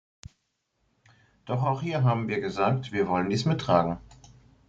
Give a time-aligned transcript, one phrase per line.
[1.45, 3.99] Doch auch hier haben wir gesagt, wir wollen dies mittragen.